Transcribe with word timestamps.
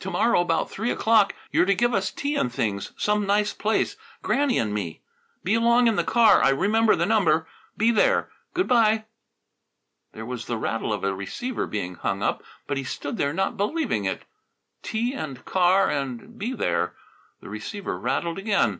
To 0.00 0.10
morrow 0.10 0.40
about 0.40 0.72
three 0.72 0.90
o'clock 0.90 1.36
you're 1.52 1.66
to 1.66 1.74
give 1.76 1.94
us 1.94 2.10
tea 2.10 2.34
and 2.34 2.52
things, 2.52 2.90
some 2.96 3.26
nice 3.28 3.52
place 3.54 3.96
Granny 4.20 4.58
and 4.58 4.74
me. 4.74 5.02
Be 5.44 5.54
along 5.54 5.86
in 5.86 5.94
the 5.94 6.02
car. 6.02 6.42
I 6.42 6.48
remember 6.48 6.96
the 6.96 7.06
number. 7.06 7.46
Be 7.76 7.92
there. 7.92 8.28
Good 8.54 8.66
bye!" 8.66 9.04
There 10.14 10.26
was 10.26 10.46
the 10.46 10.58
rattle 10.58 10.92
of 10.92 11.04
a 11.04 11.14
receiver 11.14 11.68
being 11.68 11.94
hung 11.94 12.24
up. 12.24 12.42
But 12.66 12.76
he 12.76 12.82
stood 12.82 13.18
there 13.18 13.32
not 13.32 13.56
believing 13.56 14.04
it 14.04 14.24
tea 14.82 15.14
and 15.14 15.44
car 15.44 15.88
and 15.88 16.36
be 16.36 16.54
there 16.54 16.96
The 17.40 17.48
receiver 17.48 17.96
rattled 17.96 18.38
again. 18.40 18.70